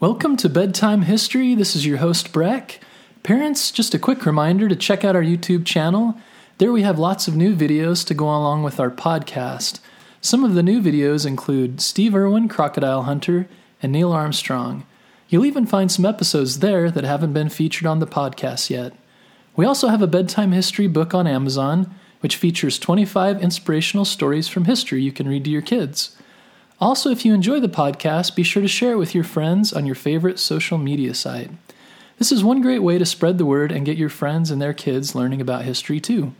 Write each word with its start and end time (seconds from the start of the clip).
Welcome 0.00 0.36
to 0.36 0.48
Bedtime 0.48 1.02
History. 1.02 1.56
This 1.56 1.74
is 1.74 1.84
your 1.84 1.96
host, 1.96 2.32
Breck. 2.32 2.78
Parents, 3.24 3.72
just 3.72 3.94
a 3.94 3.98
quick 3.98 4.24
reminder 4.24 4.68
to 4.68 4.76
check 4.76 5.04
out 5.04 5.16
our 5.16 5.24
YouTube 5.24 5.66
channel. 5.66 6.14
There 6.58 6.70
we 6.70 6.82
have 6.82 7.00
lots 7.00 7.26
of 7.26 7.34
new 7.34 7.56
videos 7.56 8.06
to 8.06 8.14
go 8.14 8.26
along 8.26 8.62
with 8.62 8.78
our 8.78 8.92
podcast. 8.92 9.80
Some 10.20 10.44
of 10.44 10.54
the 10.54 10.62
new 10.62 10.80
videos 10.80 11.26
include 11.26 11.80
Steve 11.80 12.14
Irwin, 12.14 12.48
Crocodile 12.48 13.02
Hunter, 13.02 13.48
and 13.82 13.90
Neil 13.90 14.12
Armstrong. 14.12 14.86
You'll 15.28 15.46
even 15.46 15.66
find 15.66 15.90
some 15.90 16.06
episodes 16.06 16.60
there 16.60 16.92
that 16.92 17.02
haven't 17.02 17.32
been 17.32 17.48
featured 17.48 17.88
on 17.88 17.98
the 17.98 18.06
podcast 18.06 18.70
yet. 18.70 18.92
We 19.56 19.66
also 19.66 19.88
have 19.88 20.00
a 20.00 20.06
bedtime 20.06 20.52
history 20.52 20.86
book 20.86 21.12
on 21.12 21.26
Amazon, 21.26 21.92
which 22.20 22.36
features 22.36 22.78
25 22.78 23.42
inspirational 23.42 24.04
stories 24.04 24.46
from 24.46 24.66
history 24.66 25.02
you 25.02 25.10
can 25.10 25.26
read 25.26 25.42
to 25.46 25.50
your 25.50 25.60
kids. 25.60 26.16
Also, 26.80 27.10
if 27.10 27.24
you 27.24 27.34
enjoy 27.34 27.58
the 27.58 27.68
podcast, 27.68 28.36
be 28.36 28.44
sure 28.44 28.62
to 28.62 28.68
share 28.68 28.92
it 28.92 28.98
with 28.98 29.12
your 29.12 29.24
friends 29.24 29.72
on 29.72 29.84
your 29.84 29.96
favorite 29.96 30.38
social 30.38 30.78
media 30.78 31.12
site. 31.12 31.50
This 32.18 32.30
is 32.30 32.44
one 32.44 32.62
great 32.62 32.80
way 32.80 32.98
to 32.98 33.06
spread 33.06 33.36
the 33.36 33.44
word 33.44 33.72
and 33.72 33.84
get 33.84 33.96
your 33.96 34.08
friends 34.08 34.52
and 34.52 34.62
their 34.62 34.72
kids 34.72 35.14
learning 35.14 35.40
about 35.40 35.64
history 35.64 35.98
too. 35.98 36.34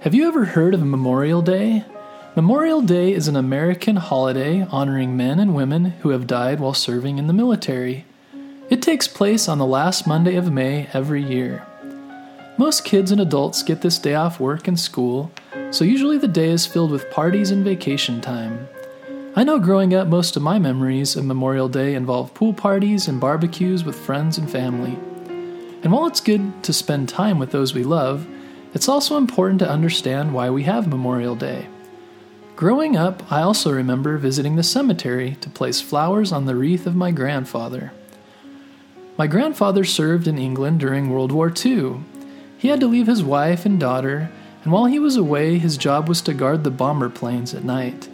Have 0.00 0.14
you 0.14 0.26
ever 0.26 0.46
heard 0.46 0.72
of 0.72 0.82
Memorial 0.82 1.42
Day? 1.42 1.84
Memorial 2.34 2.80
Day 2.80 3.12
is 3.12 3.28
an 3.28 3.36
American 3.36 3.96
holiday 3.96 4.62
honoring 4.70 5.14
men 5.14 5.38
and 5.38 5.54
women 5.54 5.86
who 6.00 6.10
have 6.10 6.26
died 6.26 6.58
while 6.58 6.72
serving 6.72 7.18
in 7.18 7.26
the 7.26 7.34
military. 7.34 8.06
It 8.70 8.80
takes 8.80 9.06
place 9.08 9.46
on 9.46 9.58
the 9.58 9.66
last 9.66 10.06
Monday 10.06 10.36
of 10.36 10.50
May 10.50 10.88
every 10.94 11.22
year. 11.22 11.67
Most 12.58 12.84
kids 12.84 13.12
and 13.12 13.20
adults 13.20 13.62
get 13.62 13.82
this 13.82 14.00
day 14.00 14.14
off 14.14 14.40
work 14.40 14.66
and 14.66 14.78
school, 14.78 15.30
so 15.70 15.84
usually 15.84 16.18
the 16.18 16.26
day 16.26 16.50
is 16.50 16.66
filled 16.66 16.90
with 16.90 17.08
parties 17.08 17.52
and 17.52 17.64
vacation 17.64 18.20
time. 18.20 18.68
I 19.36 19.44
know 19.44 19.60
growing 19.60 19.94
up, 19.94 20.08
most 20.08 20.36
of 20.36 20.42
my 20.42 20.58
memories 20.58 21.14
of 21.14 21.24
Memorial 21.24 21.68
Day 21.68 21.94
involve 21.94 22.34
pool 22.34 22.52
parties 22.52 23.06
and 23.06 23.20
barbecues 23.20 23.84
with 23.84 23.94
friends 23.94 24.38
and 24.38 24.50
family. 24.50 24.98
And 25.84 25.92
while 25.92 26.08
it's 26.08 26.20
good 26.20 26.64
to 26.64 26.72
spend 26.72 27.08
time 27.08 27.38
with 27.38 27.52
those 27.52 27.74
we 27.74 27.84
love, 27.84 28.26
it's 28.74 28.88
also 28.88 29.16
important 29.16 29.60
to 29.60 29.70
understand 29.70 30.34
why 30.34 30.50
we 30.50 30.64
have 30.64 30.88
Memorial 30.88 31.36
Day. 31.36 31.68
Growing 32.56 32.96
up, 32.96 33.22
I 33.30 33.42
also 33.42 33.70
remember 33.70 34.18
visiting 34.18 34.56
the 34.56 34.64
cemetery 34.64 35.36
to 35.42 35.48
place 35.48 35.80
flowers 35.80 36.32
on 36.32 36.46
the 36.46 36.56
wreath 36.56 36.88
of 36.88 36.96
my 36.96 37.12
grandfather. 37.12 37.92
My 39.16 39.28
grandfather 39.28 39.84
served 39.84 40.26
in 40.26 40.38
England 40.38 40.80
during 40.80 41.08
World 41.08 41.30
War 41.30 41.52
II. 41.54 42.00
He 42.58 42.68
had 42.68 42.80
to 42.80 42.88
leave 42.88 43.06
his 43.06 43.22
wife 43.22 43.64
and 43.64 43.78
daughter, 43.78 44.30
and 44.64 44.72
while 44.72 44.86
he 44.86 44.98
was 44.98 45.16
away, 45.16 45.58
his 45.58 45.76
job 45.76 46.08
was 46.08 46.20
to 46.22 46.34
guard 46.34 46.64
the 46.64 46.70
bomber 46.70 47.08
planes 47.08 47.54
at 47.54 47.64
night. 47.64 48.08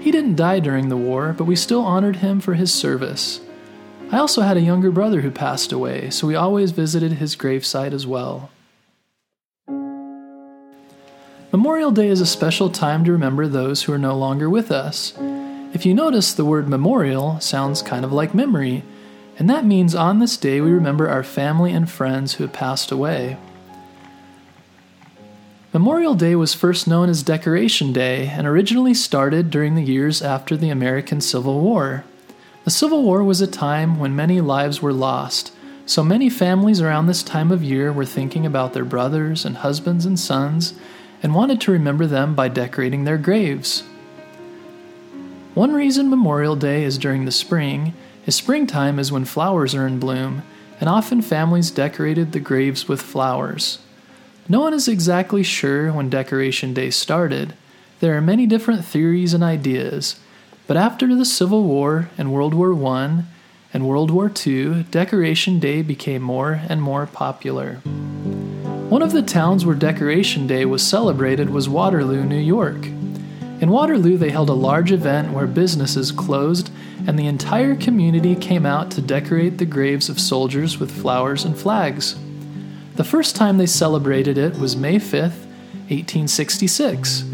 He 0.00 0.12
didn't 0.12 0.36
die 0.36 0.60
during 0.60 0.88
the 0.88 0.96
war, 0.96 1.34
but 1.36 1.44
we 1.44 1.56
still 1.56 1.82
honored 1.82 2.16
him 2.16 2.40
for 2.40 2.54
his 2.54 2.72
service. 2.72 3.40
I 4.12 4.18
also 4.18 4.42
had 4.42 4.56
a 4.56 4.60
younger 4.60 4.92
brother 4.92 5.20
who 5.20 5.32
passed 5.32 5.72
away, 5.72 6.10
so 6.10 6.28
we 6.28 6.36
always 6.36 6.70
visited 6.70 7.14
his 7.14 7.34
gravesite 7.34 7.92
as 7.92 8.06
well. 8.06 8.50
Memorial 11.50 11.90
Day 11.90 12.06
is 12.06 12.20
a 12.20 12.26
special 12.26 12.70
time 12.70 13.04
to 13.04 13.10
remember 13.10 13.48
those 13.48 13.82
who 13.82 13.92
are 13.92 13.98
no 13.98 14.16
longer 14.16 14.48
with 14.48 14.70
us. 14.70 15.12
If 15.72 15.84
you 15.84 15.92
notice, 15.92 16.32
the 16.32 16.44
word 16.44 16.68
memorial 16.68 17.40
sounds 17.40 17.82
kind 17.82 18.04
of 18.04 18.12
like 18.12 18.32
memory, 18.32 18.84
and 19.38 19.50
that 19.50 19.64
means 19.64 19.94
on 19.94 20.20
this 20.20 20.36
day 20.36 20.60
we 20.60 20.70
remember 20.70 21.08
our 21.08 21.24
family 21.24 21.72
and 21.72 21.90
friends 21.90 22.34
who 22.34 22.44
have 22.44 22.52
passed 22.52 22.92
away. 22.92 23.38
Memorial 25.78 26.14
Day 26.14 26.34
was 26.34 26.54
first 26.54 26.88
known 26.88 27.10
as 27.10 27.22
Decoration 27.22 27.92
Day 27.92 28.28
and 28.28 28.46
originally 28.46 28.94
started 28.94 29.50
during 29.50 29.74
the 29.74 29.82
years 29.82 30.22
after 30.22 30.56
the 30.56 30.70
American 30.70 31.20
Civil 31.20 31.60
War. 31.60 32.02
The 32.64 32.70
Civil 32.70 33.02
War 33.02 33.22
was 33.22 33.42
a 33.42 33.46
time 33.46 33.98
when 33.98 34.16
many 34.16 34.40
lives 34.40 34.80
were 34.80 34.94
lost, 34.94 35.52
so 35.84 36.02
many 36.02 36.30
families 36.30 36.80
around 36.80 37.08
this 37.08 37.22
time 37.22 37.52
of 37.52 37.62
year 37.62 37.92
were 37.92 38.06
thinking 38.06 38.46
about 38.46 38.72
their 38.72 38.86
brothers 38.86 39.44
and 39.44 39.58
husbands 39.58 40.06
and 40.06 40.18
sons 40.18 40.72
and 41.22 41.34
wanted 41.34 41.60
to 41.60 41.72
remember 41.72 42.06
them 42.06 42.34
by 42.34 42.48
decorating 42.48 43.04
their 43.04 43.18
graves. 43.18 43.82
One 45.52 45.74
reason 45.74 46.08
Memorial 46.08 46.56
Day 46.56 46.84
is 46.84 46.96
during 46.96 47.26
the 47.26 47.30
spring 47.30 47.92
is 48.24 48.34
springtime 48.34 48.98
is 48.98 49.12
when 49.12 49.26
flowers 49.26 49.74
are 49.74 49.86
in 49.86 50.00
bloom, 50.00 50.42
and 50.80 50.88
often 50.88 51.20
families 51.20 51.70
decorated 51.70 52.32
the 52.32 52.40
graves 52.40 52.88
with 52.88 53.02
flowers. 53.02 53.80
No 54.48 54.60
one 54.60 54.74
is 54.74 54.86
exactly 54.86 55.42
sure 55.42 55.92
when 55.92 56.08
Decoration 56.08 56.72
Day 56.72 56.90
started. 56.90 57.54
There 57.98 58.16
are 58.16 58.20
many 58.20 58.46
different 58.46 58.84
theories 58.84 59.34
and 59.34 59.42
ideas, 59.42 60.20
but 60.68 60.76
after 60.76 61.12
the 61.16 61.24
Civil 61.24 61.64
War 61.64 62.10
and 62.16 62.32
World 62.32 62.54
War 62.54 62.72
I 62.86 63.24
and 63.74 63.88
World 63.88 64.12
War 64.12 64.30
II, 64.46 64.84
Decoration 64.84 65.58
Day 65.58 65.82
became 65.82 66.22
more 66.22 66.60
and 66.68 66.80
more 66.80 67.06
popular. 67.06 67.80
One 68.88 69.02
of 69.02 69.10
the 69.10 69.22
towns 69.22 69.66
where 69.66 69.74
Decoration 69.74 70.46
Day 70.46 70.64
was 70.64 70.86
celebrated 70.86 71.50
was 71.50 71.68
Waterloo, 71.68 72.24
New 72.24 72.38
York. 72.38 72.86
In 73.60 73.70
Waterloo, 73.70 74.16
they 74.16 74.30
held 74.30 74.48
a 74.48 74.54
large 74.54 74.92
event 74.92 75.32
where 75.32 75.48
businesses 75.48 76.12
closed 76.12 76.70
and 77.04 77.18
the 77.18 77.26
entire 77.26 77.74
community 77.74 78.36
came 78.36 78.64
out 78.64 78.92
to 78.92 79.02
decorate 79.02 79.58
the 79.58 79.66
graves 79.66 80.08
of 80.08 80.20
soldiers 80.20 80.78
with 80.78 80.92
flowers 80.92 81.44
and 81.44 81.58
flags. 81.58 82.16
The 82.96 83.04
first 83.04 83.36
time 83.36 83.58
they 83.58 83.66
celebrated 83.66 84.38
it 84.38 84.58
was 84.58 84.74
May 84.74 84.96
5th, 84.96 85.44
1866. 85.90 87.24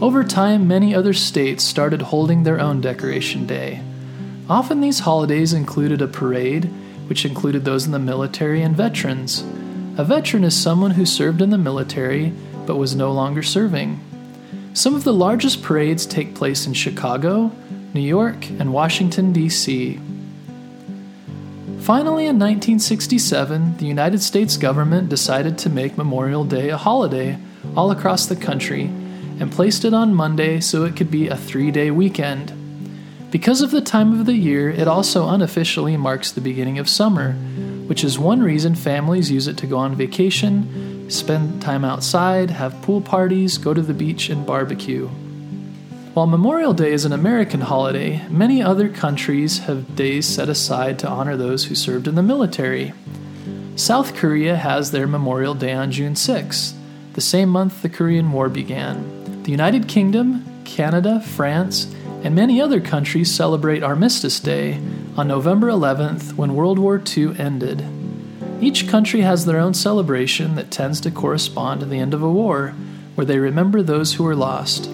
Over 0.00 0.24
time, 0.24 0.66
many 0.66 0.96
other 0.96 1.12
states 1.12 1.62
started 1.62 2.02
holding 2.02 2.42
their 2.42 2.58
own 2.58 2.80
Decoration 2.80 3.46
Day. 3.46 3.82
Often 4.50 4.80
these 4.80 4.98
holidays 4.98 5.52
included 5.52 6.02
a 6.02 6.08
parade, 6.08 6.64
which 7.06 7.24
included 7.24 7.64
those 7.64 7.86
in 7.86 7.92
the 7.92 8.00
military 8.00 8.62
and 8.62 8.76
veterans. 8.76 9.44
A 9.96 10.02
veteran 10.02 10.42
is 10.42 10.60
someone 10.60 10.90
who 10.90 11.06
served 11.06 11.40
in 11.40 11.50
the 11.50 11.56
military 11.56 12.32
but 12.66 12.74
was 12.74 12.96
no 12.96 13.12
longer 13.12 13.44
serving. 13.44 14.00
Some 14.74 14.96
of 14.96 15.04
the 15.04 15.12
largest 15.12 15.62
parades 15.62 16.04
take 16.04 16.34
place 16.34 16.66
in 16.66 16.72
Chicago, 16.72 17.52
New 17.94 18.00
York, 18.00 18.50
and 18.50 18.72
Washington, 18.72 19.32
D.C. 19.32 20.00
Finally, 21.86 22.26
in 22.26 22.36
1967, 22.36 23.76
the 23.76 23.86
United 23.86 24.20
States 24.20 24.56
government 24.56 25.08
decided 25.08 25.56
to 25.56 25.70
make 25.70 25.96
Memorial 25.96 26.42
Day 26.44 26.70
a 26.70 26.76
holiday 26.76 27.38
all 27.76 27.92
across 27.92 28.26
the 28.26 28.34
country 28.34 28.86
and 29.38 29.52
placed 29.52 29.84
it 29.84 29.94
on 29.94 30.12
Monday 30.12 30.58
so 30.58 30.84
it 30.84 30.96
could 30.96 31.12
be 31.12 31.28
a 31.28 31.36
three 31.36 31.70
day 31.70 31.92
weekend. 31.92 32.52
Because 33.30 33.60
of 33.60 33.70
the 33.70 33.80
time 33.80 34.18
of 34.18 34.26
the 34.26 34.34
year, 34.34 34.68
it 34.68 34.88
also 34.88 35.28
unofficially 35.28 35.96
marks 35.96 36.32
the 36.32 36.40
beginning 36.40 36.80
of 36.80 36.88
summer, 36.88 37.34
which 37.86 38.02
is 38.02 38.18
one 38.18 38.42
reason 38.42 38.74
families 38.74 39.30
use 39.30 39.46
it 39.46 39.56
to 39.58 39.68
go 39.68 39.78
on 39.78 39.94
vacation, 39.94 41.08
spend 41.08 41.62
time 41.62 41.84
outside, 41.84 42.50
have 42.50 42.82
pool 42.82 43.00
parties, 43.00 43.58
go 43.58 43.72
to 43.72 43.80
the 43.80 43.94
beach, 43.94 44.28
and 44.28 44.44
barbecue. 44.44 45.08
While 46.16 46.26
Memorial 46.26 46.72
Day 46.72 46.92
is 46.92 47.04
an 47.04 47.12
American 47.12 47.60
holiday, 47.60 48.26
many 48.30 48.62
other 48.62 48.88
countries 48.88 49.58
have 49.66 49.96
days 49.96 50.24
set 50.26 50.48
aside 50.48 50.98
to 51.00 51.08
honor 51.08 51.36
those 51.36 51.66
who 51.66 51.74
served 51.74 52.08
in 52.08 52.14
the 52.14 52.22
military. 52.22 52.94
South 53.74 54.14
Korea 54.14 54.56
has 54.56 54.92
their 54.92 55.06
Memorial 55.06 55.52
Day 55.52 55.74
on 55.74 55.92
June 55.92 56.16
6, 56.16 56.72
the 57.12 57.20
same 57.20 57.50
month 57.50 57.82
the 57.82 57.90
Korean 57.90 58.32
War 58.32 58.48
began. 58.48 59.42
The 59.42 59.50
United 59.50 59.88
Kingdom, 59.88 60.62
Canada, 60.64 61.20
France, 61.20 61.94
and 62.24 62.34
many 62.34 62.62
other 62.62 62.80
countries 62.80 63.30
celebrate 63.30 63.82
Armistice 63.82 64.40
Day 64.40 64.80
on 65.18 65.28
November 65.28 65.66
11th 65.66 66.32
when 66.32 66.54
World 66.54 66.78
War 66.78 66.98
II 67.14 67.38
ended. 67.38 67.84
Each 68.62 68.88
country 68.88 69.20
has 69.20 69.44
their 69.44 69.58
own 69.58 69.74
celebration 69.74 70.54
that 70.54 70.70
tends 70.70 70.98
to 71.02 71.10
correspond 71.10 71.80
to 71.80 71.86
the 71.86 71.98
end 71.98 72.14
of 72.14 72.22
a 72.22 72.32
war, 72.32 72.68
where 73.16 73.26
they 73.26 73.38
remember 73.38 73.82
those 73.82 74.14
who 74.14 74.24
were 74.24 74.34
lost. 74.34 74.88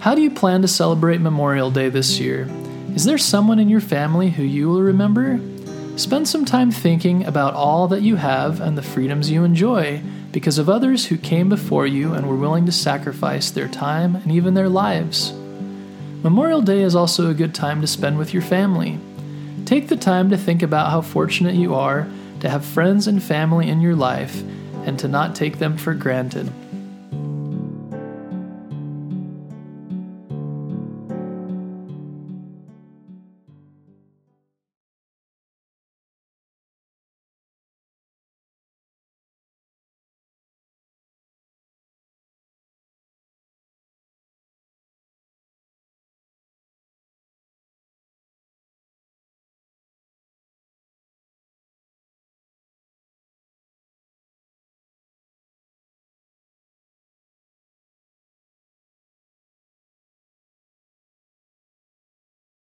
How 0.00 0.14
do 0.14 0.22
you 0.22 0.30
plan 0.30 0.62
to 0.62 0.68
celebrate 0.68 1.20
Memorial 1.20 1.70
Day 1.70 1.90
this 1.90 2.18
year? 2.18 2.48
Is 2.94 3.04
there 3.04 3.18
someone 3.18 3.58
in 3.58 3.68
your 3.68 3.82
family 3.82 4.30
who 4.30 4.42
you 4.42 4.66
will 4.70 4.80
remember? 4.80 5.38
Spend 5.98 6.26
some 6.26 6.46
time 6.46 6.70
thinking 6.70 7.26
about 7.26 7.52
all 7.52 7.86
that 7.88 8.00
you 8.00 8.16
have 8.16 8.62
and 8.62 8.78
the 8.78 8.82
freedoms 8.82 9.30
you 9.30 9.44
enjoy 9.44 10.00
because 10.32 10.56
of 10.56 10.70
others 10.70 11.04
who 11.04 11.18
came 11.18 11.50
before 11.50 11.86
you 11.86 12.14
and 12.14 12.26
were 12.26 12.36
willing 12.36 12.64
to 12.64 12.72
sacrifice 12.72 13.50
their 13.50 13.68
time 13.68 14.16
and 14.16 14.32
even 14.32 14.54
their 14.54 14.70
lives. 14.70 15.34
Memorial 16.22 16.62
Day 16.62 16.80
is 16.80 16.96
also 16.96 17.28
a 17.28 17.34
good 17.34 17.54
time 17.54 17.82
to 17.82 17.86
spend 17.86 18.16
with 18.16 18.32
your 18.32 18.42
family. 18.42 18.98
Take 19.66 19.88
the 19.88 19.96
time 19.96 20.30
to 20.30 20.38
think 20.38 20.62
about 20.62 20.90
how 20.90 21.02
fortunate 21.02 21.56
you 21.56 21.74
are 21.74 22.08
to 22.40 22.48
have 22.48 22.64
friends 22.64 23.06
and 23.06 23.22
family 23.22 23.68
in 23.68 23.82
your 23.82 23.96
life 23.96 24.42
and 24.86 24.98
to 24.98 25.08
not 25.08 25.36
take 25.36 25.58
them 25.58 25.76
for 25.76 25.92
granted. 25.92 26.50